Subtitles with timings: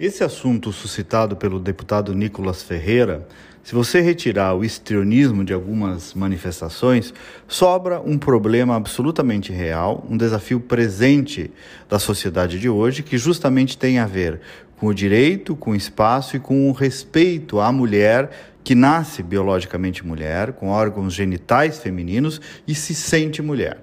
[0.00, 3.28] Esse assunto suscitado pelo deputado Nicolas Ferreira,
[3.62, 7.12] se você retirar o histrionismo de algumas manifestações,
[7.46, 11.50] sobra um problema absolutamente real, um desafio presente
[11.86, 14.40] da sociedade de hoje, que justamente tem a ver
[14.78, 18.30] com o direito, com o espaço e com o respeito à mulher
[18.64, 23.82] que nasce biologicamente mulher, com órgãos genitais femininos e se sente mulher.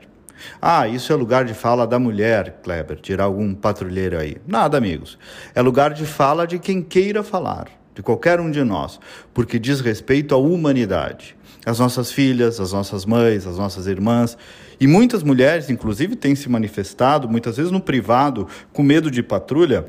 [0.62, 4.38] Ah, isso é lugar de fala da mulher, Kleber, tirar algum patrulheiro aí.
[4.48, 5.18] Nada, amigos.
[5.54, 9.00] É lugar de fala de quem queira falar, de qualquer um de nós,
[9.34, 11.36] porque diz respeito à humanidade.
[11.66, 14.38] As nossas filhas, as nossas mães, as nossas irmãs.
[14.80, 19.86] E muitas mulheres, inclusive, têm se manifestado, muitas vezes no privado, com medo de patrulha,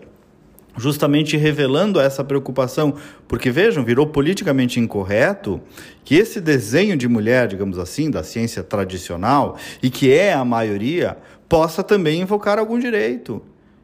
[0.78, 2.94] justamente revelando essa preocupação,
[3.26, 5.60] porque vejam, virou politicamente incorreto
[6.04, 11.18] que esse desenho de mulher, digamos assim, da ciência tradicional, e que é a maioria,
[11.48, 13.42] possa também invocar algum direito.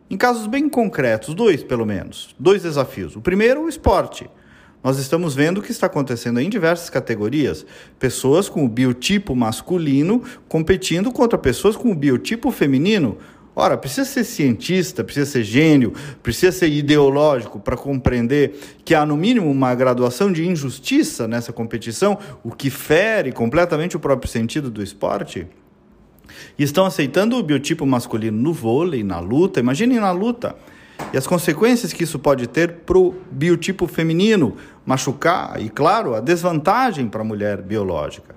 [0.08, 3.16] Em casos bem concretos, dois pelo menos, dois desafios.
[3.16, 4.28] O primeiro, o esporte.
[4.84, 7.64] Nós estamos vendo o que está acontecendo em diversas categorias.
[7.98, 13.16] Pessoas com o biotipo masculino competindo contra pessoas com o biotipo feminino,
[13.56, 19.16] Ora, precisa ser cientista, precisa ser gênio, precisa ser ideológico para compreender que há, no
[19.16, 24.82] mínimo, uma graduação de injustiça nessa competição, o que fere completamente o próprio sentido do
[24.82, 25.46] esporte?
[26.58, 29.60] E estão aceitando o biotipo masculino no vôlei, na luta.
[29.60, 30.56] Imaginem na luta.
[31.12, 36.20] E as consequências que isso pode ter para o biotipo feminino, machucar e, claro, a
[36.20, 38.34] desvantagem para a mulher biológica.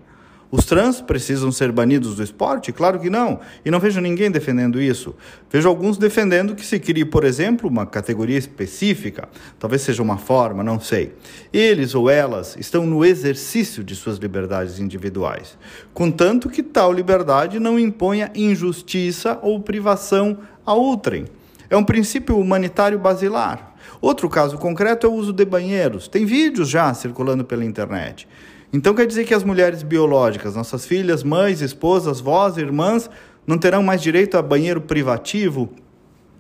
[0.50, 2.72] Os trans precisam ser banidos do esporte?
[2.72, 3.42] Claro que não.
[3.66, 5.14] E não vejo ninguém defendendo isso.
[5.52, 9.28] Vejo alguns defendendo que se crie, por exemplo, uma categoria específica.
[9.59, 11.14] Talvez seja uma forma, não sei.
[11.52, 15.58] Eles ou elas estão no exercício de suas liberdades individuais,
[15.94, 21.26] contanto que tal liberdade não imponha injustiça ou privação a outrem.
[21.70, 23.76] É um princípio humanitário basilar.
[24.00, 26.08] Outro caso concreto é o uso de banheiros.
[26.08, 28.28] Tem vídeos já circulando pela internet.
[28.72, 33.10] Então quer dizer que as mulheres biológicas, nossas filhas, mães, esposas, vós, irmãs,
[33.45, 35.70] não terão mais direito a banheiro privativo,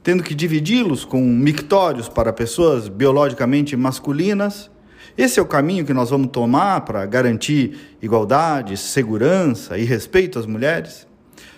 [0.03, 4.69] tendo que dividi-los com mictórios para pessoas biologicamente masculinas?
[5.17, 10.45] Esse é o caminho que nós vamos tomar para garantir igualdade, segurança e respeito às
[10.45, 11.07] mulheres?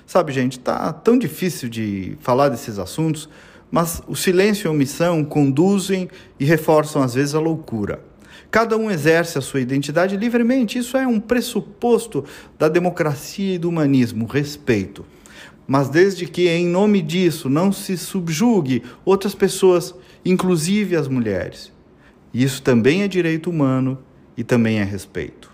[0.06, 3.28] Sabe, gente, tá tão difícil de falar desses assuntos,
[3.72, 6.10] mas o silêncio e a omissão conduzem
[6.40, 8.09] e reforçam às vezes a loucura.
[8.52, 10.78] Cada um exerce a sua identidade livremente.
[10.80, 12.26] Isso é um pressuposto
[12.58, 15.06] da democracia e do humanismo, respeito.
[15.68, 19.94] Mas desde que, em nome disso, não se subjugue outras pessoas,
[20.26, 21.72] inclusive as mulheres.
[22.34, 24.00] Isso também é direito humano
[24.36, 25.52] e também é respeito.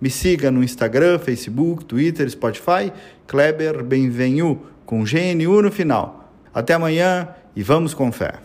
[0.00, 2.92] Me siga no Instagram, Facebook, Twitter, Spotify,
[3.26, 6.32] Kleber Benvenu, com GNU no final.
[6.52, 8.42] Até amanhã e vamos com fé.